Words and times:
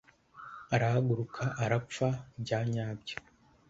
arahaguruka 0.73 1.43
arapfa.byanyabyo 1.63 3.15